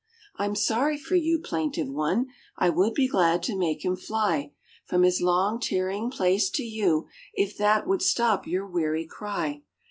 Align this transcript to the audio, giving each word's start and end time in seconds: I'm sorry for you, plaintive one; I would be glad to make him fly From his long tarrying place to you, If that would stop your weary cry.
I'm 0.37 0.55
sorry 0.55 0.97
for 0.97 1.13
you, 1.15 1.37
plaintive 1.37 1.87
one; 1.87 2.25
I 2.57 2.71
would 2.71 2.95
be 2.95 3.07
glad 3.07 3.43
to 3.43 3.55
make 3.55 3.85
him 3.85 3.95
fly 3.95 4.51
From 4.87 5.03
his 5.03 5.21
long 5.21 5.59
tarrying 5.59 6.09
place 6.09 6.49
to 6.55 6.63
you, 6.63 7.05
If 7.35 7.55
that 7.59 7.85
would 7.85 8.01
stop 8.01 8.47
your 8.47 8.65
weary 8.65 9.05
cry. 9.05 9.61